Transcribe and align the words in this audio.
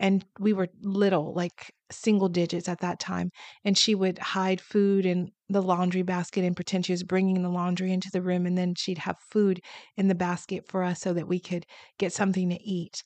and 0.00 0.24
we 0.40 0.52
were 0.52 0.68
little, 0.82 1.32
like 1.34 1.72
single 1.92 2.28
digits 2.28 2.68
at 2.68 2.80
that 2.80 2.98
time. 2.98 3.30
And 3.64 3.78
she 3.78 3.94
would 3.94 4.18
hide 4.18 4.60
food 4.60 5.06
in 5.06 5.30
the 5.48 5.62
laundry 5.62 6.02
basket 6.02 6.44
and 6.44 6.56
pretend 6.56 6.86
she 6.86 6.92
was 6.92 7.04
bringing 7.04 7.42
the 7.42 7.50
laundry 7.50 7.92
into 7.92 8.10
the 8.10 8.22
room. 8.22 8.46
And 8.46 8.58
then 8.58 8.74
she'd 8.76 8.98
have 8.98 9.18
food 9.30 9.60
in 9.96 10.08
the 10.08 10.14
basket 10.14 10.66
for 10.66 10.82
us 10.82 11.00
so 11.00 11.12
that 11.12 11.28
we 11.28 11.38
could 11.38 11.66
get 11.98 12.12
something 12.12 12.48
to 12.48 12.60
eat. 12.62 13.04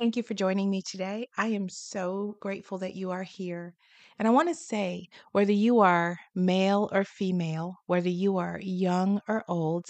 Thank 0.00 0.16
you 0.16 0.22
for 0.24 0.34
joining 0.34 0.68
me 0.70 0.82
today. 0.82 1.28
I 1.36 1.48
am 1.48 1.68
so 1.68 2.36
grateful 2.40 2.78
that 2.78 2.94
you 2.96 3.10
are 3.12 3.22
here. 3.22 3.74
And 4.18 4.26
I 4.26 4.32
want 4.32 4.48
to 4.48 4.54
say 4.56 5.08
whether 5.32 5.52
you 5.52 5.78
are 5.80 6.18
male 6.34 6.88
or 6.90 7.04
female, 7.04 7.76
whether 7.86 8.08
you 8.08 8.38
are 8.38 8.58
young 8.62 9.20
or 9.28 9.44
old, 9.46 9.86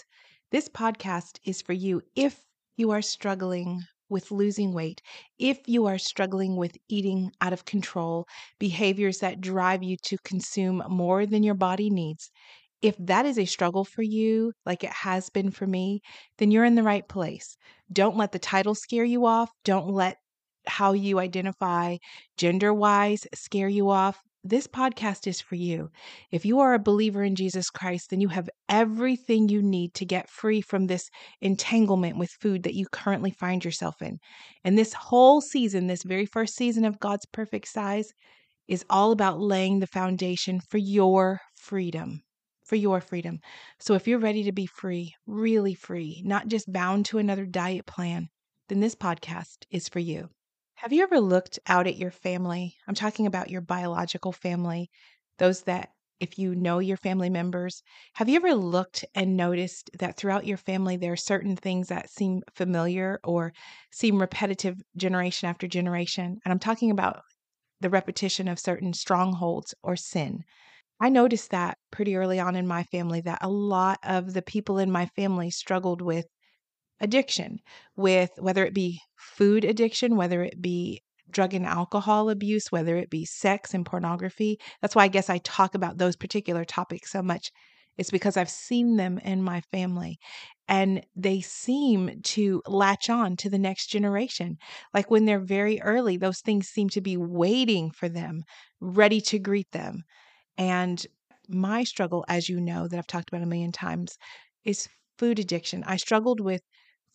this 0.51 0.69
podcast 0.69 1.39
is 1.45 1.63
for 1.63 1.73
you 1.73 2.03
if 2.15 2.45
you 2.77 2.91
are 2.91 3.01
struggling 3.03 3.83
with 4.11 4.33
losing 4.33 4.75
weight, 4.75 5.01
if 5.39 5.61
you 5.67 5.87
are 5.87 5.99
struggling 5.99 6.57
with 6.57 6.77
eating 6.89 7.31
out 7.41 7.53
of 7.55 7.65
control, 7.65 8.27
behaviors 8.59 9.21
that 9.21 9.41
drive 9.41 9.83
you 9.83 9.97
to 10.03 10.19
consume 10.25 10.83
more 10.89 11.25
than 11.25 11.43
your 11.45 11.55
body 11.55 11.89
needs, 11.89 12.31
if 12.83 12.97
that 12.99 13.27
is 13.27 13.39
a 13.39 13.45
struggle 13.45 13.85
for 13.85 14.03
you, 14.03 14.53
like 14.67 14.83
it 14.83 14.91
has 14.91 15.29
been 15.31 15.51
for 15.51 15.67
me, 15.67 16.01
then 16.39 16.51
you're 16.51 16.65
in 16.65 16.75
the 16.75 16.83
right 16.83 17.07
place. 17.09 17.57
Don't 17.93 18.17
let 18.17 18.33
the 18.33 18.39
title 18.39 18.75
scare 18.75 19.05
you 19.05 19.27
off. 19.27 19.51
Don't 19.65 19.89
let 19.89 20.17
how 20.67 20.93
you 20.93 21.19
identify 21.19 21.97
gender 22.37 22.73
wise 22.73 23.27
scare 23.35 23.69
you 23.69 23.91
off. 23.91 24.21
This 24.43 24.67
podcast 24.67 25.27
is 25.27 25.41
for 25.41 25.57
you. 25.57 25.91
If 26.31 26.47
you 26.47 26.61
are 26.61 26.73
a 26.73 26.79
believer 26.79 27.23
in 27.23 27.35
Jesus 27.35 27.69
Christ, 27.69 28.11
then 28.11 28.21
you 28.21 28.29
have 28.29 28.49
everything 28.69 29.49
you 29.49 29.61
need 29.61 29.93
to 29.95 30.07
get 30.07 30.31
free 30.31 30.63
from 30.63 30.87
this 30.87 31.11
entanglement 31.43 32.17
with 32.17 32.31
food 32.41 32.63
that 32.63 32.75
you 32.75 32.87
currently 32.91 33.33
find 33.33 33.65
yourself 33.65 34.01
in. 34.01 34.19
And 34.65 34.79
this 34.79 34.95
whole 34.95 35.41
season, 35.41 35.89
this 35.89 36.05
very 36.05 36.27
first 36.27 36.55
season 36.57 36.85
of 36.85 37.01
God's 37.01 37.27
perfect 37.27 37.69
size, 37.69 38.13
is 38.67 38.85
all 38.89 39.13
about 39.13 39.41
laying 39.41 39.81
the 39.81 39.87
foundation 39.87 40.61
for 40.61 40.79
your 40.79 41.41
freedom 41.57 42.23
for 42.71 42.77
your 42.77 43.01
freedom. 43.01 43.41
So 43.81 43.95
if 43.95 44.07
you're 44.07 44.21
ready 44.21 44.45
to 44.45 44.53
be 44.53 44.65
free, 44.65 45.17
really 45.27 45.75
free, 45.75 46.23
not 46.25 46.47
just 46.47 46.73
bound 46.73 47.05
to 47.07 47.19
another 47.19 47.45
diet 47.45 47.85
plan, 47.85 48.29
then 48.69 48.79
this 48.79 48.95
podcast 48.95 49.65
is 49.73 49.89
for 49.89 49.99
you. 49.99 50.29
Have 50.77 50.93
you 50.93 51.03
ever 51.03 51.19
looked 51.19 51.59
out 51.67 51.89
at 51.89 51.97
your 51.97 52.13
family? 52.13 52.77
I'm 52.87 52.95
talking 52.95 53.27
about 53.27 53.51
your 53.51 53.61
biological 53.61 54.31
family, 54.31 54.89
those 55.39 55.63
that 55.63 55.89
if 56.21 56.39
you 56.39 56.55
know 56.55 56.79
your 56.79 56.97
family 56.97 57.29
members, 57.29 57.83
have 58.15 58.29
you 58.29 58.37
ever 58.37 58.55
looked 58.55 59.05
and 59.17 59.37
noticed 59.37 59.91
that 59.99 60.17
throughout 60.17 60.47
your 60.47 60.57
family 60.57 60.97
there 60.97 61.15
are 61.15 61.17
certain 61.17 61.57
things 61.57 61.89
that 61.89 62.09
seem 62.09 62.41
familiar 62.55 63.19
or 63.25 63.53
seem 63.91 64.21
repetitive 64.21 64.81
generation 64.97 65.49
after 65.49 65.67
generation? 65.67 66.39
And 66.45 66.53
I'm 66.53 66.61
talking 66.61 66.93
about 66.93 67.23
the 67.81 67.91
repetition 67.91 68.47
of 68.47 68.61
certain 68.61 68.93
strongholds 68.93 69.75
or 69.83 69.97
sin. 69.97 70.45
I 71.01 71.09
noticed 71.09 71.51
that 71.51 71.79
pretty 71.91 72.15
early 72.17 72.39
on 72.39 72.55
in 72.57 72.67
my 72.67 72.85
family 72.85 73.21
that 73.23 73.39
a 73.43 73.49
lot 73.49 73.99
of 74.05 74.35
the 74.35 74.43
people 74.43 74.79
in 74.79 74.91
my 74.91 75.07
family 75.07 75.51
struggled 75.51 76.01
with 76.03 76.27
addiction, 77.01 77.61
with 77.97 78.31
whether 78.39 78.65
it 78.65 78.75
be 78.75 79.01
food 79.19 79.65
addiction, 79.65 80.17
whether 80.17 80.43
it 80.45 80.61
be 80.63 81.03
drug 81.31 81.55
and 81.55 81.67
alcohol 81.67 82.31
abuse, 82.31 82.73
whether 82.73 82.97
it 82.97 83.11
be 83.11 83.25
sex 83.25 83.75
and 83.75 83.87
pornography. 83.87 84.59
That's 84.83 84.95
why 84.97 85.05
I 85.05 85.09
guess 85.09 85.31
I 85.31 85.39
talk 85.39 85.75
about 85.75 85.99
those 85.99 86.17
particular 86.17 86.65
topics 86.65 87.13
so 87.13 87.23
much. 87.23 87.51
It's 87.99 88.11
because 88.11 88.37
I've 88.37 88.51
seen 88.51 88.97
them 88.97 89.19
in 89.19 89.43
my 89.43 89.61
family 89.73 90.19
and 90.69 91.05
they 91.17 91.41
seem 91.41 92.21
to 92.23 92.63
latch 92.67 93.11
on 93.11 93.37
to 93.39 93.51
the 93.51 93.59
next 93.59 93.89
generation. 93.89 94.59
Like 94.95 95.11
when 95.11 95.27
they're 95.27 95.41
very 95.41 95.81
early, 95.83 96.17
those 96.17 96.41
things 96.41 96.69
seem 96.69 96.89
to 96.91 97.01
be 97.01 97.17
waiting 97.17 97.91
for 97.91 98.09
them, 98.09 98.45
ready 98.81 99.21
to 99.23 99.39
greet 99.39 99.71
them. 99.73 100.05
And 100.59 101.05
my 101.49 101.85
struggle, 101.85 102.25
as 102.29 102.49
you 102.49 102.61
know, 102.61 102.89
that 102.89 102.99
I've 102.99 103.07
talked 103.07 103.31
about 103.31 103.43
a 103.43 103.47
million 103.47 103.73
times, 103.73 104.17
is 104.65 104.89
food 105.19 105.39
addiction. 105.39 105.85
I 105.85 105.97
struggled 105.97 106.41
with 106.41 106.63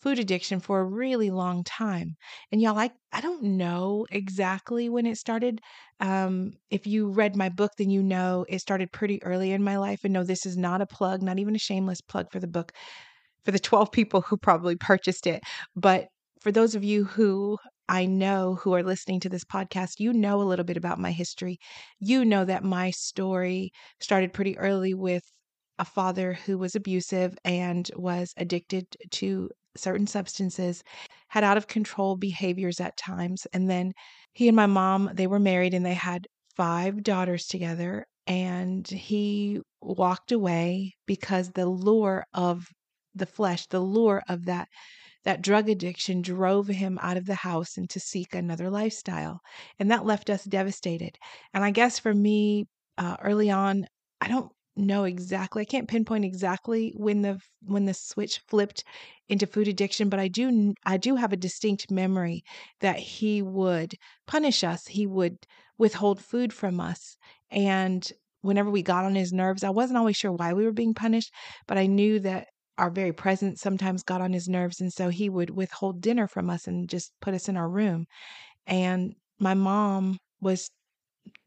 food 0.02 0.18
addiction 0.18 0.60
for 0.60 0.80
a 0.80 0.84
really 0.84 1.30
long 1.30 1.64
time. 1.64 2.16
And 2.52 2.60
y'all, 2.60 2.78
I, 2.78 2.90
I 3.12 3.20
don't 3.20 3.42
know 3.42 4.06
exactly 4.10 4.88
when 4.88 5.06
it 5.06 5.16
started. 5.16 5.60
Um, 6.00 6.52
if 6.70 6.86
you 6.86 7.08
read 7.10 7.34
my 7.34 7.48
book, 7.48 7.72
then 7.78 7.90
you 7.90 8.02
know 8.02 8.44
it 8.48 8.60
started 8.60 8.92
pretty 8.92 9.22
early 9.22 9.52
in 9.52 9.64
my 9.64 9.78
life. 9.78 10.00
And 10.04 10.12
no, 10.12 10.22
this 10.22 10.44
is 10.44 10.56
not 10.56 10.82
a 10.82 10.86
plug, 10.86 11.22
not 11.22 11.38
even 11.38 11.56
a 11.56 11.58
shameless 11.58 12.00
plug 12.02 12.26
for 12.30 12.38
the 12.40 12.46
book 12.46 12.72
for 13.44 13.50
the 13.52 13.58
12 13.58 13.90
people 13.92 14.22
who 14.22 14.36
probably 14.36 14.76
purchased 14.76 15.26
it. 15.26 15.42
But 15.74 16.08
for 16.40 16.52
those 16.52 16.74
of 16.74 16.84
you 16.84 17.04
who 17.04 17.58
I 17.88 18.06
know 18.06 18.56
who 18.56 18.72
are 18.74 18.82
listening 18.82 19.20
to 19.20 19.28
this 19.28 19.44
podcast, 19.44 20.00
you 20.00 20.12
know 20.12 20.40
a 20.40 20.44
little 20.44 20.64
bit 20.64 20.76
about 20.76 20.98
my 20.98 21.12
history. 21.12 21.58
You 21.98 22.24
know 22.24 22.44
that 22.44 22.64
my 22.64 22.90
story 22.90 23.72
started 24.00 24.32
pretty 24.32 24.58
early 24.58 24.94
with 24.94 25.22
a 25.78 25.84
father 25.84 26.32
who 26.34 26.58
was 26.58 26.74
abusive 26.74 27.36
and 27.44 27.88
was 27.96 28.32
addicted 28.36 28.86
to 29.10 29.50
certain 29.76 30.06
substances, 30.06 30.82
had 31.28 31.44
out 31.44 31.56
of 31.56 31.66
control 31.66 32.16
behaviors 32.16 32.80
at 32.80 32.96
times. 32.96 33.46
And 33.52 33.68
then 33.70 33.92
he 34.32 34.48
and 34.48 34.56
my 34.56 34.66
mom, 34.66 35.10
they 35.14 35.26
were 35.26 35.38
married 35.38 35.74
and 35.74 35.84
they 35.84 35.94
had 35.94 36.26
five 36.56 37.02
daughters 37.02 37.46
together. 37.46 38.06
And 38.26 38.86
he 38.88 39.60
walked 39.80 40.32
away 40.32 40.94
because 41.06 41.50
the 41.52 41.66
lure 41.66 42.24
of 42.34 42.66
the 43.14 43.26
flesh, 43.26 43.66
the 43.68 43.80
lure 43.80 44.22
of 44.28 44.46
that 44.46 44.68
that 45.26 45.42
drug 45.42 45.68
addiction 45.68 46.22
drove 46.22 46.68
him 46.68 46.98
out 47.02 47.18
of 47.18 47.26
the 47.26 47.34
house 47.36 47.76
and 47.76 47.90
to 47.90 48.00
seek 48.00 48.34
another 48.34 48.70
lifestyle. 48.70 49.40
And 49.78 49.90
that 49.90 50.06
left 50.06 50.30
us 50.30 50.44
devastated. 50.44 51.18
And 51.52 51.64
I 51.64 51.70
guess 51.72 51.98
for 51.98 52.14
me, 52.14 52.66
uh, 52.96 53.18
early 53.22 53.50
on, 53.50 53.86
I 54.22 54.28
don't 54.28 54.50
know 54.76 55.04
exactly. 55.04 55.62
I 55.62 55.66
can't 55.66 55.88
pinpoint 55.88 56.24
exactly 56.24 56.94
when 56.96 57.22
the 57.22 57.40
when 57.62 57.86
the 57.86 57.94
switch 57.94 58.40
flipped 58.48 58.84
into 59.28 59.46
food 59.46 59.68
addiction, 59.68 60.08
but 60.08 60.20
I 60.20 60.28
do 60.28 60.74
I 60.86 60.96
do 60.96 61.16
have 61.16 61.32
a 61.32 61.36
distinct 61.36 61.90
memory 61.90 62.42
that 62.80 62.98
he 62.98 63.42
would 63.42 63.94
punish 64.26 64.64
us. 64.64 64.86
He 64.86 65.06
would 65.06 65.38
withhold 65.78 66.20
food 66.22 66.52
from 66.52 66.80
us 66.80 67.16
and 67.50 68.10
whenever 68.42 68.70
we 68.70 68.82
got 68.82 69.04
on 69.04 69.14
his 69.14 69.32
nerves, 69.32 69.64
I 69.64 69.70
wasn't 69.70 69.98
always 69.98 70.16
sure 70.16 70.32
why 70.32 70.52
we 70.52 70.64
were 70.64 70.72
being 70.72 70.94
punished, 70.94 71.32
but 71.66 71.78
I 71.78 71.86
knew 71.86 72.20
that 72.20 72.48
our 72.78 72.90
very 72.90 73.12
presence 73.12 73.60
sometimes 73.60 74.02
got 74.02 74.20
on 74.20 74.32
his 74.32 74.48
nerves. 74.48 74.80
And 74.80 74.92
so 74.92 75.08
he 75.08 75.28
would 75.28 75.50
withhold 75.50 76.00
dinner 76.00 76.26
from 76.26 76.50
us 76.50 76.66
and 76.66 76.88
just 76.88 77.12
put 77.20 77.34
us 77.34 77.48
in 77.48 77.56
our 77.56 77.68
room. 77.68 78.06
And 78.66 79.14
my 79.38 79.54
mom 79.54 80.18
was 80.40 80.70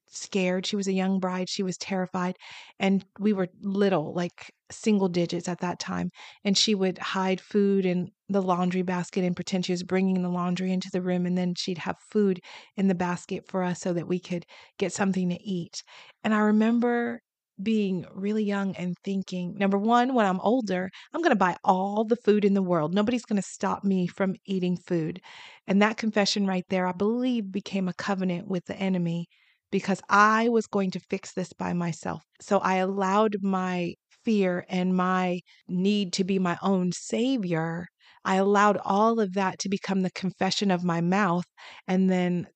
scared. 0.08 0.66
She 0.66 0.76
was 0.76 0.88
a 0.88 0.94
young 0.94 1.20
bride. 1.20 1.50
She 1.50 1.64
was 1.64 1.78
terrified. 1.78 2.36
And 2.80 3.06
we 3.20 3.34
were 3.34 3.48
little, 3.62 4.14
like 4.14 4.52
single 4.72 5.08
digits 5.08 5.48
at 5.48 5.60
that 5.60 5.80
time. 5.80 6.10
And 6.44 6.58
she 6.58 6.76
would 6.76 6.98
hide 6.98 7.40
food 7.42 7.86
in 7.86 8.10
the 8.28 8.42
laundry 8.42 8.82
basket 8.82 9.24
and 9.24 9.36
pretend 9.36 9.66
she 9.66 9.74
was 9.74 9.84
bringing 9.84 10.22
the 10.22 10.30
laundry 10.30 10.72
into 10.72 10.90
the 10.92 11.02
room. 11.02 11.26
And 11.26 11.38
then 11.38 11.54
she'd 11.56 11.78
have 11.80 11.98
food 12.00 12.40
in 12.76 12.88
the 12.88 12.96
basket 12.96 13.48
for 13.48 13.64
us 13.64 13.82
so 13.82 13.94
that 13.94 14.08
we 14.08 14.20
could 14.20 14.46
get 14.78 14.94
something 14.94 15.30
to 15.30 15.42
eat. 15.44 15.84
And 16.24 16.34
I 16.34 16.40
remember 16.40 17.22
being 17.62 18.06
really 18.14 18.44
young 18.44 18.76
and 18.76 18.96
thinking 19.04 19.56
number 19.58 19.78
one, 19.78 20.14
when 20.14 20.26
I'm 20.26 20.40
older, 20.42 20.90
I'm 21.14 21.22
going 21.22 21.32
to 21.32 21.36
buy 21.36 21.58
all 21.64 22.06
the 22.06 22.16
food 22.16 22.46
in 22.46 22.54
the 22.54 22.62
world. 22.62 22.94
Nobody's 22.94 23.26
going 23.26 23.42
to 23.42 23.48
stop 23.48 23.84
me 23.84 24.08
from 24.08 24.36
eating 24.46 24.78
food. 24.78 25.22
And 25.68 25.82
that 25.82 25.98
confession 25.98 26.48
right 26.48 26.66
there, 26.70 26.88
I 26.88 26.94
believe, 26.94 27.52
became 27.52 27.88
a 27.88 27.94
covenant 27.94 28.48
with 28.48 28.66
the 28.66 28.76
enemy 28.78 29.28
because 29.72 30.02
I 30.10 30.50
was 30.50 30.68
going 30.68 30.92
to 30.92 31.00
fix 31.00 31.34
this 31.34 31.54
by 31.54 31.74
myself. 31.74 32.24
So 32.42 32.60
I 32.60 32.76
allowed 32.76 33.38
my 33.42 33.94
fear 34.24 34.66
and 34.70 34.96
my 34.96 35.40
need 35.68 36.14
to 36.14 36.24
be 36.24 36.40
my 36.40 36.58
own 36.62 36.92
savior. 36.92 37.88
I 38.26 38.36
allowed 38.36 38.78
all 38.84 39.20
of 39.20 39.34
that 39.34 39.60
to 39.60 39.70
become 39.70 40.02
the 40.02 40.12
confession 40.12 40.72
of 40.72 40.84
my 40.84 41.02
mouth. 41.02 41.46
And 41.88 42.10
then 42.10 42.48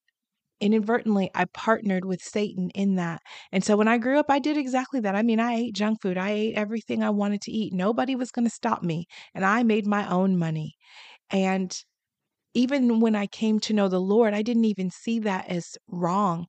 inadvertently 0.60 1.30
I 1.36 1.46
partnered 1.46 2.06
with 2.06 2.22
Satan 2.22 2.70
in 2.76 2.96
that. 2.96 3.22
And 3.52 3.64
so 3.64 3.76
when 3.78 3.88
I 3.88 3.98
grew 3.98 4.20
up, 4.20 4.28
I 4.30 4.40
did 4.40 4.58
exactly 4.58 5.00
that. 5.02 5.16
I 5.16 5.22
mean, 5.24 5.40
I 5.40 5.54
ate 5.56 5.76
junk 5.76 6.02
food, 6.02 6.18
I 6.18 6.32
ate 6.32 6.56
everything 6.56 7.04
I 7.04 7.10
wanted 7.10 7.42
to 7.44 7.52
eat. 7.52 7.74
Nobody 7.74 8.16
was 8.16 8.32
going 8.32 8.46
to 8.46 8.54
stop 8.54 8.84
me. 8.84 9.06
And 9.34 9.46
I 9.46 9.64
made 9.64 9.86
my 9.86 10.10
own 10.10 10.38
money. 10.38 10.76
And 11.32 11.76
even 12.54 13.00
when 13.00 13.16
I 13.16 13.28
came 13.28 13.60
to 13.62 13.74
know 13.74 13.88
the 13.88 14.00
Lord, 14.02 14.34
I 14.34 14.42
didn't 14.42 14.66
even 14.66 14.90
see 14.92 15.20
that 15.20 15.50
as 15.50 15.78
wrong. 15.88 16.48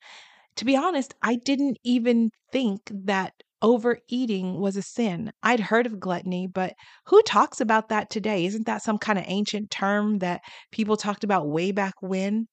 To 0.56 0.64
be 0.64 0.76
honest, 0.76 1.14
I 1.22 1.36
didn't 1.36 1.78
even 1.84 2.30
think 2.52 2.80
that 2.92 3.32
overeating 3.62 4.60
was 4.60 4.76
a 4.76 4.82
sin. 4.82 5.32
I'd 5.42 5.60
heard 5.60 5.86
of 5.86 6.00
gluttony, 6.00 6.46
but 6.46 6.74
who 7.06 7.22
talks 7.22 7.60
about 7.60 7.88
that 7.88 8.10
today? 8.10 8.44
Isn't 8.46 8.66
that 8.66 8.82
some 8.82 8.98
kind 8.98 9.18
of 9.18 9.24
ancient 9.28 9.70
term 9.70 10.18
that 10.18 10.42
people 10.72 10.96
talked 10.96 11.24
about 11.24 11.48
way 11.48 11.72
back 11.72 11.94
when? 12.02 12.46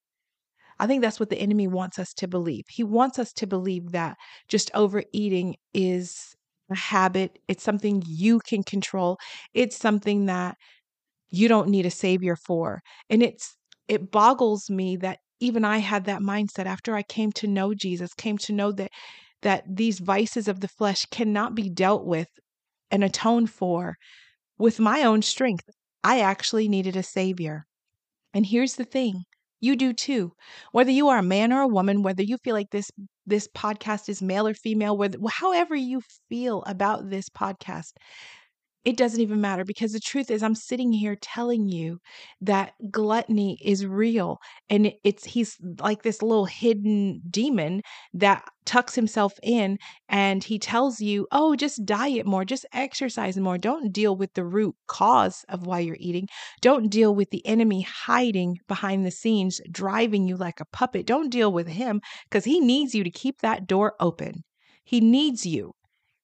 I 0.82 0.88
think 0.88 1.00
that's 1.00 1.20
what 1.20 1.30
the 1.30 1.38
enemy 1.38 1.68
wants 1.68 2.00
us 2.00 2.12
to 2.14 2.26
believe. 2.26 2.64
He 2.68 2.82
wants 2.82 3.20
us 3.20 3.32
to 3.34 3.46
believe 3.46 3.92
that 3.92 4.16
just 4.48 4.68
overeating 4.74 5.54
is 5.72 6.34
a 6.72 6.74
habit, 6.74 7.38
it's 7.46 7.62
something 7.62 8.02
you 8.04 8.40
can 8.40 8.64
control, 8.64 9.16
it's 9.54 9.76
something 9.76 10.26
that 10.26 10.56
you 11.30 11.46
don't 11.46 11.68
need 11.68 11.86
a 11.86 11.90
savior 11.90 12.34
for. 12.34 12.82
And 13.08 13.22
it's 13.22 13.56
it 13.86 14.10
boggles 14.10 14.68
me 14.68 14.96
that 14.96 15.20
even 15.38 15.64
I 15.64 15.78
had 15.78 16.04
that 16.06 16.20
mindset 16.20 16.66
after 16.66 16.96
I 16.96 17.02
came 17.04 17.30
to 17.34 17.46
know 17.46 17.74
Jesus, 17.74 18.12
came 18.14 18.38
to 18.38 18.52
know 18.52 18.72
that 18.72 18.90
that 19.42 19.64
these 19.68 20.00
vices 20.00 20.48
of 20.48 20.58
the 20.58 20.68
flesh 20.68 21.06
cannot 21.12 21.54
be 21.54 21.70
dealt 21.70 22.04
with 22.06 22.28
and 22.90 23.04
atoned 23.04 23.50
for 23.50 23.98
with 24.58 24.80
my 24.80 25.04
own 25.04 25.22
strength. 25.22 25.70
I 26.02 26.20
actually 26.22 26.68
needed 26.68 26.96
a 26.96 27.04
savior. 27.04 27.66
And 28.34 28.46
here's 28.46 28.74
the 28.76 28.84
thing, 28.84 29.24
you 29.62 29.76
do 29.76 29.94
too. 29.94 30.34
Whether 30.72 30.90
you 30.90 31.08
are 31.08 31.18
a 31.18 31.22
man 31.22 31.52
or 31.52 31.62
a 31.62 31.68
woman, 31.68 32.02
whether 32.02 32.22
you 32.22 32.36
feel 32.38 32.54
like 32.54 32.70
this 32.70 32.90
this 33.26 33.48
podcast 33.48 34.08
is 34.10 34.20
male 34.22 34.46
or 34.48 34.54
female, 34.54 34.96
whether 34.98 35.18
however 35.30 35.76
you 35.76 36.02
feel 36.28 36.62
about 36.66 37.10
this 37.10 37.30
podcast, 37.30 37.92
it 38.84 38.96
doesn't 38.96 39.20
even 39.20 39.40
matter 39.40 39.64
because 39.64 39.92
the 39.92 40.00
truth 40.00 40.30
is 40.30 40.42
i'm 40.42 40.54
sitting 40.54 40.92
here 40.92 41.16
telling 41.20 41.68
you 41.68 41.98
that 42.40 42.72
gluttony 42.90 43.58
is 43.62 43.86
real 43.86 44.38
and 44.70 44.92
it's 45.04 45.24
he's 45.24 45.56
like 45.80 46.02
this 46.02 46.22
little 46.22 46.46
hidden 46.46 47.20
demon 47.30 47.80
that 48.14 48.44
tucks 48.64 48.94
himself 48.94 49.32
in 49.42 49.76
and 50.08 50.44
he 50.44 50.58
tells 50.58 51.00
you 51.00 51.26
oh 51.32 51.56
just 51.56 51.84
diet 51.84 52.26
more 52.26 52.44
just 52.44 52.66
exercise 52.72 53.36
more. 53.38 53.56
Don't 53.58 53.92
deal 53.92 54.14
with 54.16 54.34
the 54.34 54.44
root 54.44 54.74
cause 54.86 55.44
of 55.48 55.66
why 55.66 55.80
you're 55.80 55.96
eating. 55.98 56.28
Don't 56.60 56.90
deal 56.90 57.14
with 57.14 57.30
the 57.30 57.46
enemy 57.46 57.82
hiding 57.82 58.58
behind 58.68 59.04
the 59.06 59.10
scenes 59.10 59.60
driving 59.70 60.28
you 60.28 60.36
like 60.36 60.60
a 60.60 60.66
puppet. 60.66 61.06
Don't 61.06 61.30
deal 61.30 61.52
with 61.52 61.68
him 61.68 62.00
because 62.28 62.44
he 62.44 62.60
needs 62.60 62.94
you 62.94 63.04
to 63.04 63.10
keep 63.10 63.40
that 63.40 63.66
door 63.66 63.94
open. 64.00 64.44
He 64.84 65.00
needs 65.00 65.46
you 65.46 65.72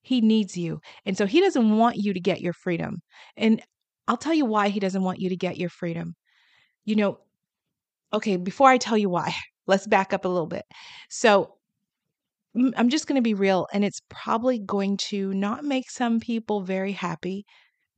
he 0.08 0.22
needs 0.22 0.56
you. 0.56 0.80
And 1.04 1.18
so 1.18 1.26
he 1.26 1.40
doesn't 1.40 1.76
want 1.76 1.96
you 1.96 2.14
to 2.14 2.20
get 2.20 2.40
your 2.40 2.54
freedom. 2.54 3.02
And 3.36 3.60
I'll 4.08 4.16
tell 4.16 4.32
you 4.32 4.46
why 4.46 4.70
he 4.70 4.80
doesn't 4.80 5.02
want 5.02 5.20
you 5.20 5.28
to 5.28 5.36
get 5.36 5.58
your 5.58 5.68
freedom. 5.68 6.14
You 6.86 6.96
know, 6.96 7.18
okay, 8.14 8.38
before 8.38 8.70
I 8.70 8.78
tell 8.78 8.96
you 8.96 9.10
why, 9.10 9.34
let's 9.66 9.86
back 9.86 10.14
up 10.14 10.24
a 10.24 10.28
little 10.28 10.46
bit. 10.46 10.64
So 11.10 11.54
I'm 12.74 12.88
just 12.88 13.06
going 13.06 13.16
to 13.16 13.22
be 13.22 13.34
real, 13.34 13.68
and 13.74 13.84
it's 13.84 14.00
probably 14.08 14.58
going 14.58 14.96
to 15.08 15.34
not 15.34 15.62
make 15.62 15.90
some 15.90 16.18
people 16.20 16.62
very 16.62 16.92
happy, 16.92 17.44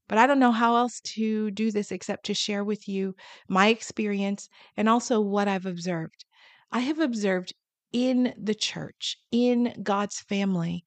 but 0.08 0.18
I 0.18 0.26
don't 0.26 0.40
know 0.40 0.50
how 0.50 0.74
else 0.74 1.00
to 1.14 1.52
do 1.52 1.70
this 1.70 1.92
except 1.92 2.26
to 2.26 2.34
share 2.34 2.64
with 2.64 2.88
you 2.88 3.14
my 3.48 3.68
experience 3.68 4.48
and 4.76 4.88
also 4.88 5.20
what 5.20 5.46
I've 5.46 5.66
observed. 5.66 6.24
I 6.72 6.80
have 6.80 6.98
observed 6.98 7.54
in 7.92 8.34
the 8.36 8.54
church, 8.54 9.16
in 9.30 9.72
God's 9.84 10.18
family, 10.20 10.84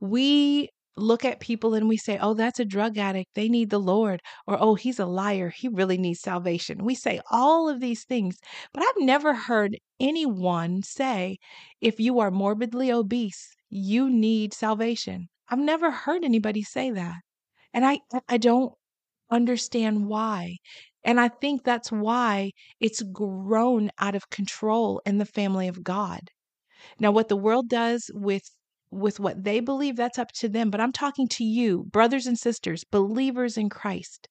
we 0.00 0.68
look 0.96 1.24
at 1.24 1.40
people 1.40 1.74
and 1.74 1.88
we 1.88 1.96
say, 1.96 2.18
oh, 2.20 2.34
that's 2.34 2.60
a 2.60 2.64
drug 2.64 2.98
addict. 2.98 3.30
They 3.34 3.48
need 3.48 3.70
the 3.70 3.80
Lord. 3.80 4.20
Or, 4.46 4.56
oh, 4.60 4.74
he's 4.74 4.98
a 4.98 5.06
liar. 5.06 5.50
He 5.50 5.68
really 5.68 5.98
needs 5.98 6.20
salvation. 6.20 6.84
We 6.84 6.94
say 6.94 7.20
all 7.30 7.68
of 7.68 7.80
these 7.80 8.04
things, 8.04 8.38
but 8.72 8.82
I've 8.82 9.04
never 9.04 9.34
heard 9.34 9.76
anyone 9.98 10.82
say, 10.82 11.38
if 11.80 11.98
you 11.98 12.20
are 12.20 12.30
morbidly 12.30 12.92
obese, 12.92 13.54
you 13.70 14.08
need 14.08 14.54
salvation. 14.54 15.28
I've 15.48 15.58
never 15.58 15.90
heard 15.90 16.24
anybody 16.24 16.62
say 16.62 16.90
that. 16.92 17.16
And 17.72 17.84
I, 17.84 17.98
I 18.28 18.38
don't 18.38 18.72
understand 19.30 20.06
why. 20.06 20.56
And 21.02 21.20
I 21.20 21.28
think 21.28 21.64
that's 21.64 21.90
why 21.90 22.52
it's 22.80 23.02
grown 23.02 23.90
out 23.98 24.14
of 24.14 24.30
control 24.30 25.02
in 25.04 25.18
the 25.18 25.26
family 25.26 25.68
of 25.68 25.82
God. 25.82 26.20
Now, 26.98 27.10
what 27.10 27.28
the 27.28 27.36
world 27.36 27.68
does 27.68 28.10
with 28.14 28.42
with 28.94 29.20
what 29.20 29.44
they 29.44 29.60
believe, 29.60 29.96
that's 29.96 30.18
up 30.18 30.32
to 30.32 30.48
them. 30.48 30.70
But 30.70 30.80
I'm 30.80 30.92
talking 30.92 31.28
to 31.28 31.44
you, 31.44 31.84
brothers 31.84 32.26
and 32.26 32.38
sisters, 32.38 32.84
believers 32.84 33.56
in 33.56 33.68
Christ. 33.68 34.28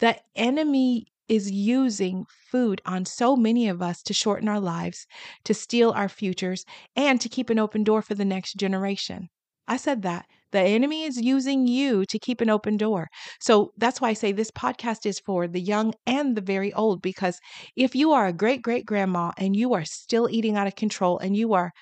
The 0.00 0.18
enemy 0.36 1.06
is 1.28 1.50
using 1.50 2.24
food 2.50 2.80
on 2.86 3.04
so 3.04 3.36
many 3.36 3.68
of 3.68 3.82
us 3.82 4.02
to 4.02 4.14
shorten 4.14 4.48
our 4.48 4.60
lives, 4.60 5.06
to 5.44 5.52
steal 5.52 5.90
our 5.90 6.08
futures, 6.08 6.64
and 6.96 7.20
to 7.20 7.28
keep 7.28 7.50
an 7.50 7.58
open 7.58 7.84
door 7.84 8.00
for 8.02 8.14
the 8.14 8.24
next 8.24 8.54
generation. 8.54 9.28
I 9.66 9.76
said 9.76 10.02
that. 10.02 10.24
The 10.50 10.60
enemy 10.60 11.04
is 11.04 11.20
using 11.20 11.66
you 11.66 12.06
to 12.06 12.18
keep 12.18 12.40
an 12.40 12.48
open 12.48 12.78
door. 12.78 13.08
So 13.38 13.72
that's 13.76 14.00
why 14.00 14.08
I 14.08 14.14
say 14.14 14.32
this 14.32 14.50
podcast 14.50 15.04
is 15.04 15.20
for 15.20 15.46
the 15.46 15.60
young 15.60 15.92
and 16.06 16.34
the 16.34 16.40
very 16.40 16.72
old, 16.72 17.02
because 17.02 17.38
if 17.76 17.94
you 17.94 18.12
are 18.12 18.26
a 18.26 18.32
great 18.32 18.62
great 18.62 18.86
grandma 18.86 19.32
and 19.36 19.54
you 19.54 19.74
are 19.74 19.84
still 19.84 20.26
eating 20.30 20.56
out 20.56 20.66
of 20.66 20.74
control 20.76 21.18
and 21.18 21.36
you 21.36 21.52
are 21.52 21.72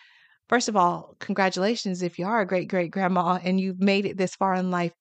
First 0.48 0.69
of 0.69 0.76
all, 0.76 1.16
congratulations 1.19 2.02
if 2.02 2.19
you 2.19 2.26
are 2.26 2.40
a 2.40 2.46
great 2.46 2.69
great 2.69 2.90
grandma 2.90 3.38
and 3.43 3.60
you've 3.60 3.81
made 3.81 4.06
it 4.06 4.16
this 4.16 4.37
far 4.37 4.54
in 4.54 4.70
life. 4.70 4.93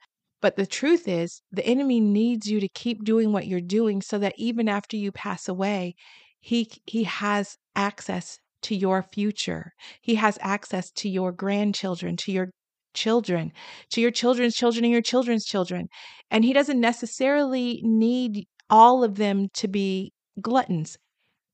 But 0.42 0.56
the 0.56 0.66
truth 0.66 1.08
is, 1.08 1.42
the 1.52 1.66
enemy 1.66 2.00
needs 2.00 2.48
you 2.48 2.60
to 2.60 2.68
keep 2.68 3.04
doing 3.04 3.32
what 3.32 3.48
you're 3.48 3.62
doing 3.62 4.02
so 4.02 4.18
that 4.20 4.34
even 4.38 4.68
after 4.68 4.98
you 4.98 5.12
pass 5.12 5.48
away, 5.48 5.96
he 6.40 6.70
he 6.86 7.04
has 7.04 7.58
access 7.76 8.40
to 8.64 8.76
your 8.76 9.04
future. 9.04 9.72
He 10.02 10.16
has 10.16 10.38
access 10.42 10.90
to 10.92 11.10
your 11.10 11.32
grandchildren, 11.32 12.18
to 12.18 12.32
your 12.32 12.50
children, 12.96 13.52
to 13.92 14.02
your 14.02 14.12
children's 14.12 14.56
children 14.56 14.86
and 14.86 14.92
your 14.92 15.02
children's 15.02 15.46
children. 15.46 15.88
And 16.32 16.44
he 16.44 16.54
doesn't 16.54 16.80
necessarily 16.80 17.82
need 17.84 18.48
all 18.70 19.04
of 19.04 19.16
them 19.16 19.50
to 19.56 19.68
be 19.68 20.14
gluttons. 20.42 20.98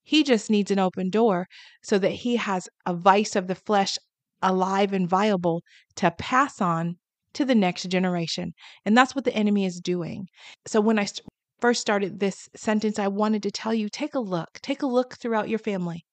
He 0.03 0.23
just 0.23 0.49
needs 0.49 0.71
an 0.71 0.79
open 0.79 1.09
door 1.09 1.47
so 1.83 1.97
that 1.99 2.11
he 2.11 2.35
has 2.37 2.67
a 2.85 2.93
vice 2.93 3.35
of 3.35 3.47
the 3.47 3.55
flesh 3.55 3.97
alive 4.41 4.93
and 4.93 5.07
viable 5.07 5.63
to 5.95 6.11
pass 6.11 6.61
on 6.61 6.97
to 7.33 7.45
the 7.45 7.55
next 7.55 7.83
generation. 7.83 8.53
And 8.85 8.97
that's 8.97 9.15
what 9.15 9.25
the 9.25 9.35
enemy 9.35 9.65
is 9.65 9.79
doing. 9.79 10.27
So 10.65 10.81
when 10.81 10.99
I 10.99 11.05
st- 11.05 11.27
first 11.59 11.81
started 11.81 12.19
this 12.19 12.49
sentence, 12.55 12.99
I 12.99 13.07
wanted 13.07 13.43
to 13.43 13.51
tell 13.51 13.73
you 13.73 13.89
take 13.89 14.15
a 14.15 14.19
look. 14.19 14.59
Take 14.61 14.81
a 14.81 14.87
look 14.87 15.15
throughout 15.17 15.49
your 15.49 15.59
family. 15.59 16.05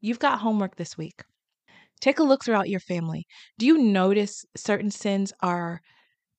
You've 0.00 0.18
got 0.18 0.40
homework 0.40 0.76
this 0.76 0.96
week. 0.98 1.22
Take 2.00 2.18
a 2.18 2.24
look 2.24 2.44
throughout 2.44 2.68
your 2.68 2.80
family. 2.80 3.26
Do 3.58 3.66
you 3.66 3.78
notice 3.78 4.44
certain 4.56 4.90
sins 4.90 5.32
are 5.40 5.80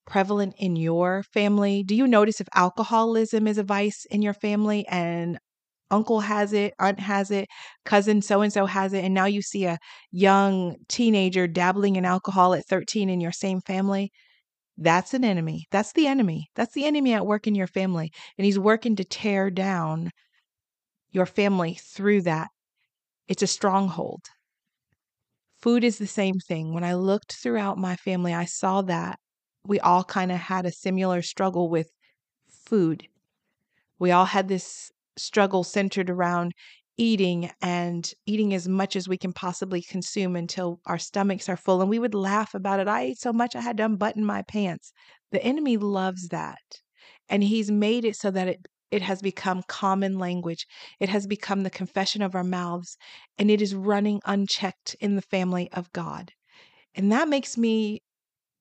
prevalent 0.06 0.56
in 0.58 0.76
your 0.76 1.24
family? 1.24 1.84
Do 1.84 1.96
you 1.96 2.08
notice 2.08 2.42
if 2.42 2.48
alcoholism 2.56 3.48
is 3.48 3.58
a 3.58 3.64
vice 3.64 4.06
in 4.12 4.22
your 4.22 4.34
family 4.34 4.88
and 4.88 5.40
uncle 5.92 6.20
has 6.22 6.54
it, 6.54 6.74
aunt 6.80 7.00
has 7.00 7.32
it, 7.32 7.48
cousin 7.86 8.22
so 8.22 8.42
and 8.42 8.52
so 8.54 8.66
has 8.66 8.94
it, 8.94 9.04
and 9.04 9.14
now 9.14 9.26
you 9.26 9.42
see 9.42 9.66
a 9.66 9.78
young 10.12 10.76
teenager 10.90 11.48
dabbling 11.48 11.96
in 11.96 12.06
alcohol 12.06 12.54
at 12.54 12.66
13 12.68 13.10
in 13.10 13.22
your 13.22 13.32
same 13.32 13.62
family, 13.62 14.12
that's 14.78 15.14
an 15.14 15.24
enemy. 15.24 15.68
That's 15.72 15.94
the 15.94 16.08
enemy. 16.08 16.50
That's 16.56 16.74
the 16.74 16.86
enemy 16.86 17.14
at 17.14 17.26
work 17.26 17.48
in 17.48 17.56
your 17.56 17.68
family. 17.68 18.12
And 18.38 18.46
he's 18.46 18.60
working 18.60 18.96
to 18.98 19.04
tear 19.06 19.50
down 19.50 20.12
your 21.12 21.26
family 21.26 21.76
through 21.76 22.22
that. 22.24 22.50
It's 23.28 23.44
a 23.44 23.48
stronghold. 23.48 24.26
Food 25.58 25.84
is 25.84 25.98
the 25.98 26.08
same 26.08 26.40
thing. 26.40 26.74
When 26.74 26.84
I 26.84 26.94
looked 26.94 27.34
throughout 27.34 27.78
my 27.78 27.96
family, 27.96 28.34
I 28.34 28.46
saw 28.46 28.82
that 28.84 29.20
we 29.66 29.80
all 29.80 30.04
kind 30.04 30.32
of 30.32 30.38
had 30.38 30.66
a 30.66 30.72
similar 30.72 31.22
struggle 31.22 31.70
with 31.70 31.90
food. 32.48 33.08
We 34.00 34.12
all 34.12 34.26
had 34.26 34.48
this 34.48 34.92
struggle 35.18 35.64
centered 35.64 36.10
around 36.10 36.54
eating 36.98 37.52
and 37.62 38.14
eating 38.26 38.54
as 38.54 38.68
much 38.68 38.96
as 38.96 39.08
we 39.08 39.18
can 39.18 39.34
possibly 39.34 39.82
consume 39.82 40.36
until 40.36 40.80
our 40.86 40.98
stomachs 40.98 41.50
are 41.50 41.58
full. 41.58 41.82
And 41.82 41.90
we 41.90 42.00
would 42.00 42.14
laugh 42.14 42.54
about 42.54 42.80
it. 42.80 42.88
I 42.88 43.02
ate 43.02 43.20
so 43.20 43.34
much 43.34 43.56
I 43.56 43.62
had 43.62 43.78
to 43.78 43.86
unbutton 43.86 44.24
my 44.26 44.44
pants. 44.44 44.94
The 45.32 45.44
enemy 45.44 45.78
loves 45.78 46.30
that. 46.30 46.60
And 47.28 47.44
he's 47.44 47.70
made 47.72 48.06
it 48.06 48.16
so 48.16 48.32
that 48.32 48.48
it 48.48 48.68
it 48.92 49.02
has 49.02 49.22
become 49.22 49.64
common 49.68 50.20
language. 50.20 50.68
It 51.00 51.10
has 51.10 51.28
become 51.28 51.64
the 51.64 51.70
confession 51.70 52.22
of 52.22 52.36
our 52.36 52.44
mouths, 52.44 52.98
and 53.38 53.50
it 53.52 53.62
is 53.62 53.76
running 53.76 54.22
unchecked 54.26 54.96
in 55.02 55.16
the 55.16 55.22
family 55.22 55.70
of 55.74 55.92
God. 55.92 56.32
And 56.94 57.12
that 57.12 57.28
makes 57.28 57.58
me 57.58 58.04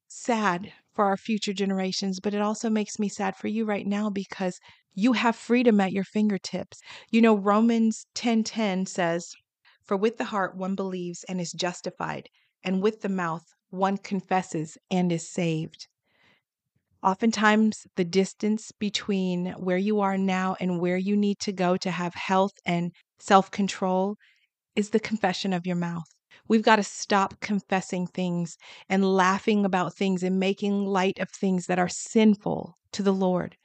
sad 0.09 0.73
for 0.95 1.07
our 1.07 1.17
future 1.17 1.53
generations, 1.53 2.21
but 2.21 2.35
it 2.35 2.41
also 2.41 2.71
makes 2.71 2.99
me 2.99 3.09
sad 3.09 3.37
for 3.37 3.49
you 3.49 3.65
right 3.65 3.87
now 3.87 4.11
because 4.11 4.59
you 4.95 5.13
have 5.15 5.37
freedom 5.37 5.81
at 5.81 5.93
your 5.93 6.05
fingertips. 6.05 6.81
You 7.11 7.21
know, 7.23 7.37
Romans 7.37 8.07
10:10 8.15 8.87
says, 8.87 9.35
"For 9.85 9.97
with 9.97 10.19
the 10.19 10.27
heart 10.27 10.57
one 10.57 10.75
believes 10.75 11.25
and 11.25 11.41
is 11.41 11.53
justified, 11.53 12.29
and 12.63 12.83
with 12.83 13.01
the 13.03 13.09
mouth 13.09 13.45
one 13.71 13.99
confesses 13.99 14.79
and 14.91 15.11
is 15.13 15.31
saved." 15.31 15.89
Oftentimes, 17.05 17.87
the 17.95 18.05
distance 18.05 18.73
between 18.73 19.53
where 19.53 19.79
you 19.79 20.01
are 20.01 20.19
now 20.19 20.57
and 20.59 20.81
where 20.81 20.97
you 20.97 21.17
need 21.17 21.39
to 21.41 21.53
go 21.53 21.77
to 21.77 21.91
have 21.93 22.15
health 22.15 22.55
and 22.67 22.91
self 23.21 23.49
control 23.53 24.17
is 24.77 24.91
the 24.91 25.01
confession 25.01 25.53
of 25.53 25.67
your 25.67 25.77
mouth. 25.77 26.14
We've 26.49 26.63
got 26.63 26.77
to 26.77 26.83
stop 26.83 27.41
confessing 27.41 28.07
things 28.07 28.57
and 28.89 29.05
laughing 29.05 29.65
about 29.65 29.95
things 29.95 30.23
and 30.23 30.39
making 30.39 30.85
light 30.85 31.19
of 31.19 31.31
things 31.31 31.67
that 31.67 31.79
are 31.79 31.89
sinful 31.89 32.77
to 32.93 33.03
the 33.03 33.13
Lord. 33.13 33.57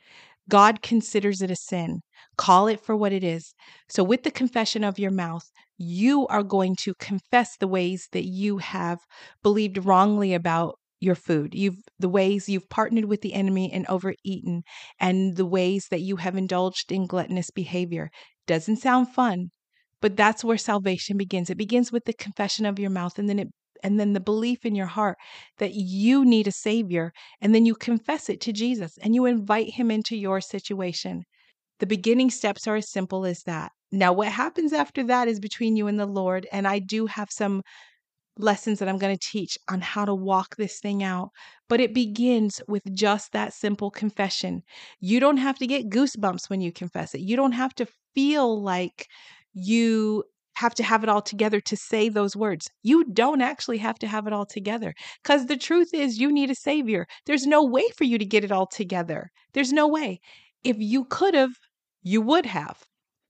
God 0.50 0.82
considers 0.82 1.42
it 1.42 1.52
a 1.52 1.56
sin. 1.56 2.02
Call 2.38 2.68
it 2.68 2.80
for 2.80 2.96
what 2.96 3.14
it 3.14 3.24
is. 3.24 3.54
So, 3.88 4.04
with 4.04 4.24
the 4.24 4.32
confession 4.32 4.84
of 4.84 4.98
your 4.98 5.12
mouth, 5.12 5.44
you 5.78 6.26
are 6.28 6.44
going 6.44 6.76
to 6.82 6.96
confess 6.96 7.56
the 7.58 7.68
ways 7.68 8.08
that 8.12 8.26
you 8.26 8.58
have 8.58 9.00
believed 9.44 9.86
wrongly 9.86 10.34
about 10.34 10.76
your 11.00 11.16
food. 11.16 11.54
You've 11.56 11.82
the 12.00 12.10
ways 12.10 12.50
you've 12.50 12.70
partnered 12.70 13.06
with 13.06 13.22
the 13.22 13.34
enemy 13.34 13.72
and 13.72 13.86
overeaten 13.88 14.64
and 15.00 15.38
the 15.38 15.46
ways 15.46 15.88
that 15.92 16.02
you 16.02 16.18
have 16.18 16.36
indulged 16.36 16.92
in 16.92 17.08
gluttonous 17.08 17.52
behavior. 17.52 18.10
Doesn't 18.48 18.78
sound 18.78 19.10
fun, 19.10 19.52
but 20.02 20.16
that's 20.16 20.44
where 20.44 20.58
salvation 20.58 21.18
begins. 21.18 21.50
It 21.50 21.58
begins 21.58 21.92
with 21.92 22.06
the 22.06 22.14
confession 22.14 22.66
of 22.66 22.80
your 22.80 22.90
mouth 22.90 23.20
and 23.20 23.30
then 23.30 23.40
it 23.40 23.48
and 23.82 23.98
then 23.98 24.12
the 24.12 24.20
belief 24.20 24.66
in 24.66 24.76
your 24.76 24.88
heart 24.88 25.18
that 25.58 25.74
you 25.74 26.26
need 26.26 26.48
a 26.48 26.52
savior 26.52 27.14
and 27.40 27.56
then 27.56 27.66
you 27.66 27.76
confess 27.76 28.30
it 28.30 28.42
to 28.42 28.52
Jesus 28.52 28.98
and 29.02 29.16
you 29.16 29.26
invite 29.26 29.70
him 29.74 29.90
into 29.90 30.18
your 30.18 30.42
situation. 30.42 31.24
The 31.80 31.88
beginning 31.88 32.30
steps 32.30 32.68
are 32.68 32.76
as 32.76 32.92
simple 32.92 33.26
as 33.26 33.44
that. 33.44 33.72
Now, 33.92 34.14
what 34.14 34.28
happens 34.28 34.74
after 34.74 35.04
that 35.06 35.28
is 35.28 35.40
between 35.40 35.76
you 35.76 35.88
and 35.88 36.00
the 36.00 36.06
Lord. 36.06 36.46
And 36.52 36.68
I 36.68 36.80
do 36.80 37.08
have 37.08 37.30
some 37.32 37.62
lessons 38.38 38.80
that 38.80 38.88
I'm 38.88 38.98
going 38.98 39.18
to 39.18 39.28
teach 39.28 39.58
on 39.70 39.82
how 39.82 40.06
to 40.06 40.14
walk 40.14 40.56
this 40.56 40.80
thing 40.80 41.04
out. 41.04 41.30
But 41.68 41.82
it 41.82 41.94
begins 41.94 42.62
with 42.68 42.84
just 42.94 43.32
that 43.32 43.54
simple 43.54 43.92
confession. 43.92 44.62
You 45.00 45.20
don't 45.20 45.38
have 45.38 45.58
to 45.60 45.68
get 45.68 45.90
goosebumps 45.90 46.50
when 46.50 46.62
you 46.62 46.72
confess 46.72 47.16
it. 47.16 47.22
You 47.22 47.36
don't 47.36 47.54
have 47.54 47.74
to 47.76 47.88
feel 48.14 48.62
like 48.62 49.08
you 49.54 50.24
have 50.56 50.76
to 50.76 50.84
have 50.84 51.04
it 51.04 51.10
all 51.10 51.22
together 51.22 51.62
to 51.62 51.78
say 51.78 52.10
those 52.10 52.36
words. 52.36 52.70
You 52.84 53.06
don't 53.06 53.42
actually 53.42 53.78
have 53.78 53.98
to 54.00 54.08
have 54.08 54.28
it 54.28 54.34
all 54.34 54.46
together 54.46 54.94
because 55.24 55.46
the 55.46 55.56
truth 55.56 55.94
is, 55.94 56.20
you 56.20 56.32
need 56.32 56.52
a 56.52 56.56
savior. 56.56 57.08
There's 57.26 57.48
no 57.48 57.64
way 57.64 57.88
for 57.98 58.04
you 58.04 58.18
to 58.18 58.26
get 58.26 58.44
it 58.44 58.52
all 58.52 58.68
together. 58.68 59.32
There's 59.54 59.72
no 59.72 59.88
way. 59.88 60.20
If 60.64 60.76
you 60.78 61.06
could 61.06 61.34
have, 61.34 61.54
you 62.04 62.22
would 62.22 62.46
have. 62.46 62.84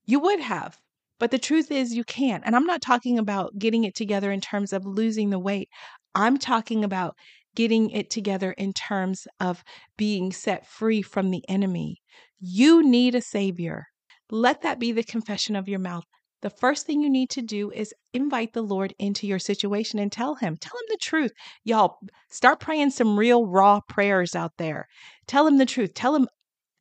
You 0.06 0.20
would 0.22 0.40
have. 0.40 0.80
But 1.20 1.30
the 1.30 1.38
truth 1.38 1.70
is, 1.70 1.94
you 1.94 2.04
can't. 2.04 2.44
And 2.46 2.56
I'm 2.56 2.66
not 2.66 2.82
talking 2.82 3.20
about 3.20 3.58
getting 3.60 3.84
it 3.84 3.94
together 3.94 4.32
in 4.32 4.42
terms 4.42 4.74
of 4.74 4.86
losing 4.86 5.30
the 5.30 5.38
weight. 5.38 5.70
I'm 6.16 6.38
talking 6.38 6.84
about 6.84 7.16
getting 7.56 7.92
it 7.92 8.10
together 8.10 8.54
in 8.54 8.74
terms 8.74 9.28
of 9.40 9.64
being 9.98 10.32
set 10.32 10.66
free 10.66 11.02
from 11.02 11.30
the 11.30 11.44
enemy. 11.48 11.98
You 12.40 12.82
need 12.82 13.16
a 13.16 13.22
savior. 13.22 13.88
Let 14.32 14.62
that 14.62 14.80
be 14.80 14.92
the 14.92 15.04
confession 15.04 15.56
of 15.56 15.68
your 15.68 15.80
mouth. 15.80 16.04
The 16.42 16.50
first 16.50 16.86
thing 16.86 17.02
you 17.02 17.10
need 17.10 17.30
to 17.32 17.42
do 17.42 17.70
is 17.72 17.94
invite 18.14 18.54
the 18.54 18.62
Lord 18.62 18.94
into 18.98 19.28
your 19.28 19.40
situation 19.40 20.00
and 20.00 20.12
tell 20.12 20.36
him. 20.36 20.56
Tell 20.56 20.78
him 20.78 20.86
the 20.88 20.98
truth. 21.02 21.32
Y'all, 21.66 21.98
start 22.30 22.60
praying 22.62 22.92
some 22.92 23.20
real 23.20 23.46
raw 23.46 23.82
prayers 23.90 24.36
out 24.36 24.54
there. 24.58 24.88
Tell 25.28 25.46
him 25.46 25.58
the 25.58 25.66
truth. 25.66 25.94
Tell 25.94 26.16
him, 26.16 26.30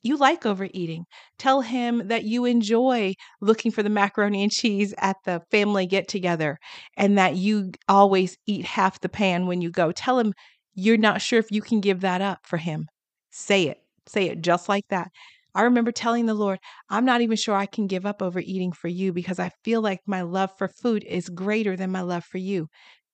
you 0.01 0.15
like 0.15 0.45
overeating. 0.45 1.03
Tell 1.37 1.59
him 1.59 2.07
that 2.07 2.23
you 2.23 2.45
enjoy 2.45 3.15
looking 3.41 3.71
for 3.71 3.83
the 3.83 3.89
macaroni 3.89 4.43
and 4.43 4.51
cheese 4.51 4.93
at 4.97 5.17
the 5.25 5.41
family 5.51 5.85
get 5.85 6.07
together 6.07 6.57
and 6.95 7.17
that 7.17 7.35
you 7.35 7.71
always 7.89 8.37
eat 8.47 8.63
half 8.63 9.01
the 9.01 9.09
pan 9.09 9.45
when 9.45 9.59
you 9.61 9.71
go. 9.71 9.91
Tell 9.91 10.19
him 10.19 10.33
you're 10.73 10.97
not 10.97 11.21
sure 11.21 11.39
if 11.39 11.51
you 11.51 11.61
can 11.61 11.81
give 11.81 11.99
that 12.01 12.21
up 12.21 12.39
for 12.43 12.57
him. 12.57 12.87
Say 13.31 13.63
it. 13.67 13.79
Say 14.07 14.29
it 14.29 14.41
just 14.41 14.69
like 14.69 14.85
that. 14.89 15.09
I 15.55 15.63
remember 15.63 15.91
telling 15.91 16.25
the 16.25 16.33
Lord, 16.33 16.59
I'm 16.89 17.05
not 17.05 17.21
even 17.21 17.37
sure 17.37 17.55
I 17.55 17.65
can 17.65 17.87
give 17.87 18.05
up 18.05 18.21
overeating 18.21 18.71
for 18.71 18.87
you 18.87 19.11
because 19.11 19.39
I 19.39 19.51
feel 19.63 19.81
like 19.81 19.99
my 20.05 20.21
love 20.21 20.51
for 20.57 20.67
food 20.67 21.03
is 21.03 21.29
greater 21.29 21.75
than 21.75 21.91
my 21.91 22.01
love 22.01 22.23
for 22.23 22.37
you. 22.37 22.67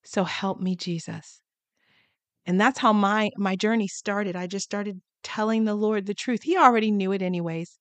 So 0.03 0.23
help 0.23 0.59
me, 0.59 0.75
Jesus. 0.75 1.41
And 2.45 2.59
that's 2.59 2.79
how 2.79 2.93
my 2.93 3.31
my 3.37 3.55
journey 3.55 3.87
started. 3.87 4.35
I 4.35 4.47
just 4.47 4.65
started 4.65 5.01
telling 5.23 5.65
the 5.65 5.75
Lord 5.75 6.05
the 6.05 6.13
truth. 6.13 6.43
He 6.43 6.57
already 6.57 6.91
knew 6.91 7.11
it 7.11 7.21
anyways. 7.21 7.79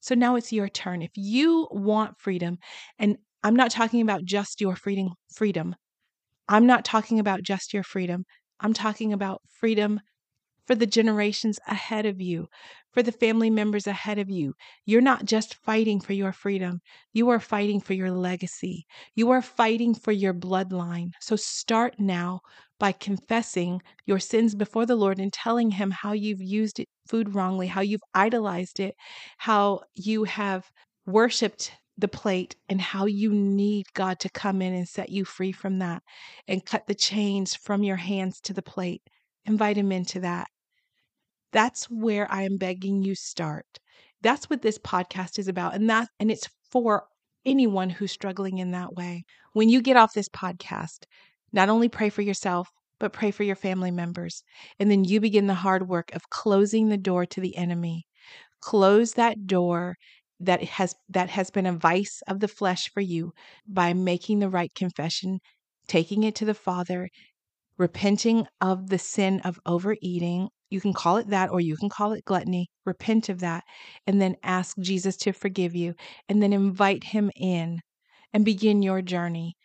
So 0.00 0.14
now 0.14 0.36
it's 0.36 0.52
your 0.52 0.68
turn. 0.68 1.02
If 1.02 1.10
you 1.14 1.68
want 1.70 2.18
freedom, 2.18 2.58
and 2.98 3.18
I'm 3.42 3.56
not 3.56 3.70
talking 3.70 4.00
about 4.00 4.24
just 4.24 4.60
your 4.60 4.76
freedom, 4.76 5.10
freedom. 5.34 5.74
I'm 6.48 6.66
not 6.66 6.84
talking 6.84 7.18
about 7.18 7.42
just 7.42 7.74
your 7.74 7.82
freedom. 7.82 8.24
I'm 8.60 8.72
talking 8.72 9.12
about 9.12 9.42
freedom 9.60 10.00
for 10.68 10.74
the 10.74 10.86
generations 10.86 11.58
ahead 11.66 12.04
of 12.04 12.20
you, 12.20 12.46
for 12.92 13.02
the 13.02 13.10
family 13.10 13.48
members 13.48 13.86
ahead 13.86 14.18
of 14.18 14.28
you. 14.28 14.54
You're 14.84 15.00
not 15.00 15.24
just 15.24 15.54
fighting 15.54 15.98
for 15.98 16.12
your 16.12 16.30
freedom, 16.30 16.80
you 17.14 17.30
are 17.30 17.40
fighting 17.40 17.80
for 17.80 17.94
your 17.94 18.10
legacy. 18.10 18.84
You 19.14 19.30
are 19.30 19.40
fighting 19.40 19.94
for 19.94 20.12
your 20.12 20.34
bloodline. 20.34 21.12
So 21.20 21.36
start 21.36 21.94
now 21.98 22.40
by 22.78 22.92
confessing 22.92 23.80
your 24.04 24.18
sins 24.18 24.54
before 24.54 24.84
the 24.84 24.94
Lord 24.94 25.18
and 25.18 25.32
telling 25.32 25.70
Him 25.70 25.90
how 25.90 26.12
you've 26.12 26.42
used 26.42 26.80
food 27.08 27.34
wrongly, 27.34 27.66
how 27.66 27.80
you've 27.80 28.02
idolized 28.14 28.78
it, 28.78 28.94
how 29.38 29.80
you 29.94 30.24
have 30.24 30.70
worshiped 31.06 31.72
the 31.96 32.08
plate 32.08 32.56
and 32.68 32.80
how 32.80 33.06
you 33.06 33.32
need 33.32 33.86
God 33.94 34.20
to 34.20 34.28
come 34.28 34.60
in 34.60 34.74
and 34.74 34.86
set 34.86 35.08
you 35.08 35.24
free 35.24 35.50
from 35.50 35.78
that 35.78 36.02
and 36.46 36.64
cut 36.64 36.86
the 36.86 36.94
chains 36.94 37.54
from 37.54 37.82
your 37.82 37.96
hands 37.96 38.38
to 38.42 38.52
the 38.52 38.62
plate. 38.62 39.00
Invite 39.46 39.78
Him 39.78 39.90
into 39.92 40.20
that. 40.20 40.48
That's 41.52 41.84
where 41.90 42.30
I 42.30 42.42
am 42.42 42.56
begging 42.56 43.02
you 43.02 43.14
start. 43.14 43.78
That's 44.22 44.50
what 44.50 44.62
this 44.62 44.78
podcast 44.78 45.38
is 45.38 45.48
about 45.48 45.74
and 45.74 45.88
that 45.90 46.08
and 46.18 46.30
it's 46.30 46.48
for 46.70 47.06
anyone 47.44 47.90
who's 47.90 48.12
struggling 48.12 48.58
in 48.58 48.72
that 48.72 48.94
way. 48.94 49.24
When 49.52 49.68
you 49.68 49.80
get 49.80 49.96
off 49.96 50.12
this 50.14 50.28
podcast, 50.28 51.04
not 51.52 51.68
only 51.68 51.88
pray 51.88 52.10
for 52.10 52.22
yourself, 52.22 52.70
but 52.98 53.12
pray 53.12 53.30
for 53.30 53.44
your 53.44 53.56
family 53.56 53.90
members. 53.90 54.42
And 54.78 54.90
then 54.90 55.04
you 55.04 55.20
begin 55.20 55.46
the 55.46 55.54
hard 55.54 55.88
work 55.88 56.12
of 56.14 56.30
closing 56.30 56.88
the 56.88 56.98
door 56.98 57.26
to 57.26 57.40
the 57.40 57.56
enemy. 57.56 58.06
Close 58.60 59.14
that 59.14 59.46
door 59.46 59.96
that 60.40 60.62
has 60.62 60.94
that 61.08 61.30
has 61.30 61.50
been 61.50 61.66
a 61.66 61.72
vice 61.72 62.22
of 62.28 62.40
the 62.40 62.48
flesh 62.48 62.90
for 62.92 63.00
you 63.00 63.32
by 63.66 63.92
making 63.92 64.38
the 64.38 64.48
right 64.50 64.72
confession, 64.74 65.40
taking 65.88 66.22
it 66.24 66.34
to 66.36 66.44
the 66.44 66.54
Father, 66.54 67.08
repenting 67.78 68.46
of 68.60 68.88
the 68.88 68.98
sin 68.98 69.40
of 69.40 69.60
overeating. 69.64 70.48
You 70.68 70.80
can 70.80 70.92
call 70.92 71.16
it 71.16 71.28
that 71.28 71.50
or 71.50 71.60
you 71.60 71.76
can 71.76 71.88
call 71.88 72.12
it 72.12 72.24
gluttony. 72.24 72.68
Repent 72.84 73.28
of 73.28 73.40
that 73.40 73.64
and 74.06 74.20
then 74.20 74.36
ask 74.42 74.76
Jesus 74.78 75.16
to 75.18 75.32
forgive 75.32 75.74
you 75.74 75.94
and 76.28 76.42
then 76.42 76.52
invite 76.52 77.04
him 77.04 77.30
in 77.36 77.80
and 78.32 78.44
begin 78.44 78.82
your 78.82 79.00
journey. 79.00 79.56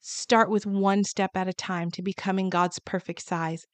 Start 0.00 0.50
with 0.50 0.66
one 0.66 1.04
step 1.04 1.30
at 1.34 1.48
a 1.48 1.52
time 1.52 1.90
to 1.92 2.02
becoming 2.02 2.48
God's 2.48 2.78
perfect 2.80 3.22
size. 3.22 3.66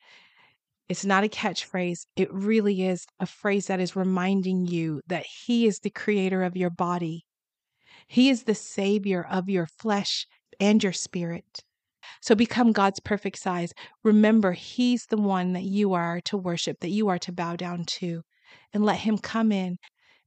It's 0.88 1.04
not 1.04 1.24
a 1.24 1.28
catchphrase. 1.28 2.00
It 2.16 2.32
really 2.32 2.82
is 2.82 3.06
a 3.20 3.26
phrase 3.26 3.66
that 3.66 3.80
is 3.80 3.96
reminding 3.96 4.66
you 4.66 5.00
that 5.06 5.24
He 5.24 5.66
is 5.66 5.78
the 5.78 5.90
creator 5.90 6.42
of 6.42 6.56
your 6.56 6.70
body. 6.70 7.24
He 8.08 8.28
is 8.28 8.42
the 8.42 8.54
savior 8.54 9.24
of 9.24 9.48
your 9.48 9.66
flesh 9.66 10.26
and 10.60 10.82
your 10.82 10.92
spirit. 10.92 11.62
So 12.20 12.34
become 12.34 12.72
God's 12.72 13.00
perfect 13.00 13.38
size. 13.38 13.72
Remember, 14.04 14.52
He's 14.52 15.06
the 15.06 15.16
one 15.16 15.52
that 15.52 15.64
you 15.64 15.94
are 15.94 16.20
to 16.22 16.36
worship, 16.36 16.80
that 16.80 16.90
you 16.90 17.08
are 17.08 17.18
to 17.18 17.32
bow 17.32 17.56
down 17.56 17.84
to. 17.98 18.22
And 18.72 18.84
let 18.84 18.98
Him 18.98 19.18
come 19.18 19.52
in 19.52 19.78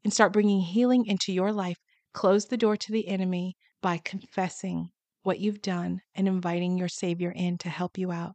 and 0.04 0.14
start 0.14 0.34
bringing 0.34 0.62
healing 0.62 1.06
into 1.06 1.32
your 1.32 1.52
life. 1.52 1.78
Close 2.14 2.46
the 2.46 2.58
door 2.58 2.78
to 2.78 2.92
the 2.92 3.08
enemy 3.08 3.56
by 3.82 4.00
confessing 4.04 4.90
what 5.24 5.40
you've 5.40 5.62
done 5.62 6.00
and 6.14 6.28
inviting 6.28 6.78
your 6.78 6.88
Savior 6.88 7.32
in 7.36 7.58
to 7.58 7.70
help 7.70 7.98
you 7.98 8.12
out. 8.12 8.34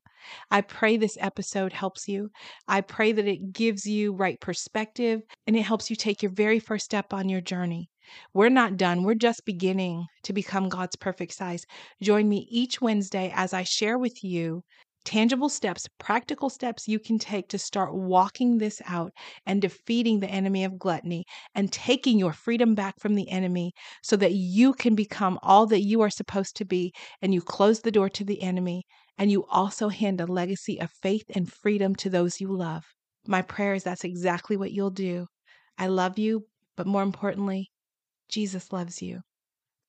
I 0.50 0.60
pray 0.60 0.96
this 0.96 1.16
episode 1.20 1.72
helps 1.72 2.08
you. 2.08 2.30
I 2.66 2.80
pray 2.80 3.12
that 3.12 3.26
it 3.26 3.52
gives 3.52 3.86
you 3.86 4.12
right 4.12 4.40
perspective 4.40 5.20
and 5.46 5.56
it 5.56 5.62
helps 5.62 5.88
you 5.88 5.96
take 5.96 6.22
your 6.22 6.32
very 6.32 6.58
first 6.58 6.84
step 6.84 7.12
on 7.12 7.28
your 7.28 7.40
journey. 7.40 7.89
We're 8.34 8.48
not 8.48 8.76
done. 8.76 9.02
We're 9.02 9.14
just 9.14 9.44
beginning 9.44 10.06
to 10.24 10.32
become 10.32 10.68
God's 10.68 10.96
perfect 10.96 11.34
size. 11.34 11.64
Join 12.02 12.28
me 12.28 12.46
each 12.50 12.80
Wednesday 12.80 13.32
as 13.34 13.52
I 13.52 13.62
share 13.62 13.98
with 13.98 14.22
you 14.24 14.62
tangible 15.04 15.48
steps, 15.48 15.88
practical 15.98 16.50
steps 16.50 16.86
you 16.86 16.98
can 16.98 17.18
take 17.18 17.48
to 17.48 17.58
start 17.58 17.94
walking 17.94 18.58
this 18.58 18.82
out 18.86 19.12
and 19.46 19.62
defeating 19.62 20.20
the 20.20 20.28
enemy 20.28 20.64
of 20.64 20.78
gluttony 20.78 21.24
and 21.54 21.72
taking 21.72 22.18
your 22.18 22.32
freedom 22.32 22.74
back 22.74 22.94
from 23.00 23.14
the 23.14 23.28
enemy 23.30 23.72
so 24.02 24.16
that 24.16 24.32
you 24.32 24.72
can 24.72 24.94
become 24.94 25.38
all 25.42 25.66
that 25.66 25.82
you 25.82 26.00
are 26.00 26.10
supposed 26.10 26.56
to 26.56 26.64
be 26.64 26.92
and 27.22 27.32
you 27.32 27.40
close 27.40 27.80
the 27.80 27.90
door 27.90 28.08
to 28.08 28.24
the 28.24 28.42
enemy 28.42 28.84
and 29.18 29.30
you 29.30 29.44
also 29.50 29.88
hand 29.88 30.20
a 30.20 30.26
legacy 30.26 30.80
of 30.80 30.90
faith 31.02 31.24
and 31.34 31.52
freedom 31.52 31.94
to 31.94 32.10
those 32.10 32.40
you 32.40 32.54
love. 32.54 32.84
My 33.26 33.42
prayer 33.42 33.74
is 33.74 33.84
that's 33.84 34.04
exactly 34.04 34.56
what 34.56 34.72
you'll 34.72 34.90
do. 34.90 35.26
I 35.78 35.86
love 35.88 36.18
you, 36.18 36.46
but 36.76 36.86
more 36.86 37.02
importantly, 37.02 37.70
Jesus 38.30 38.72
loves 38.72 39.02
you 39.02 39.20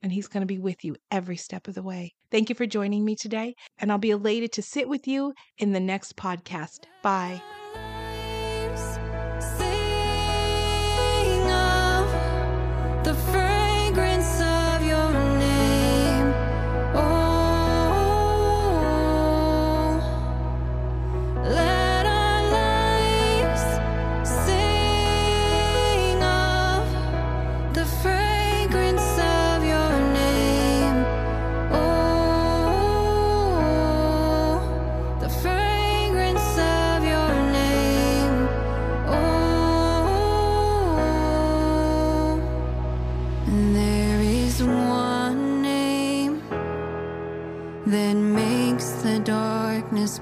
and 0.01 0.11
He's 0.11 0.27
going 0.27 0.41
to 0.41 0.47
be 0.47 0.59
with 0.59 0.83
you 0.83 0.95
every 1.09 1.37
step 1.37 1.67
of 1.67 1.75
the 1.75 1.83
way. 1.83 2.13
Thank 2.31 2.49
you 2.49 2.55
for 2.55 2.65
joining 2.65 3.05
me 3.05 3.15
today, 3.15 3.55
and 3.79 3.91
I'll 3.91 3.97
be 3.97 4.11
elated 4.11 4.51
to 4.53 4.61
sit 4.61 4.87
with 4.87 5.07
you 5.07 5.33
in 5.57 5.73
the 5.73 5.79
next 5.79 6.15
podcast. 6.15 6.85
Bye. 7.03 7.41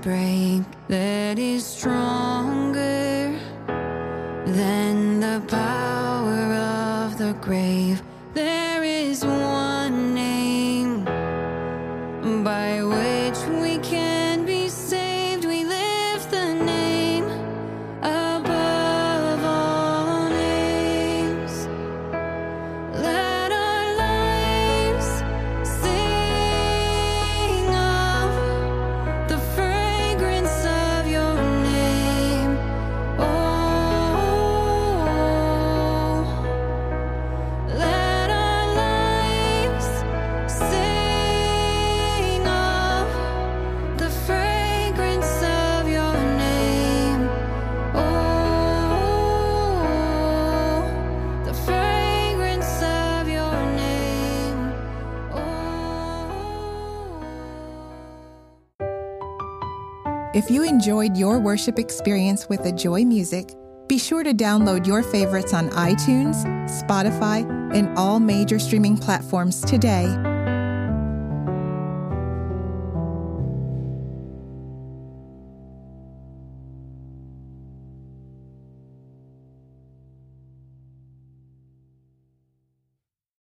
break 0.02 0.64
that 0.88 1.38
is 1.38 1.66
strong. 1.66 1.99
If 60.32 60.52
you 60.52 60.62
enjoyed 60.62 61.18
your 61.18 61.40
worship 61.40 61.80
experience 61.80 62.48
with 62.48 62.62
the 62.64 62.72
Joy 62.72 63.04
Music, 63.04 63.50
be 63.88 63.98
sure 63.98 64.24
to 64.24 64.32
download 64.32 64.86
your 64.86 65.02
favorites 65.02 65.56
on 65.56 65.70
iTunes, 65.70 66.46
Spotify, 66.70 67.50
and 67.74 67.98
all 67.98 68.20
major 68.20 68.60
streaming 68.60 68.96
platforms 68.96 69.62
today. 69.62 70.06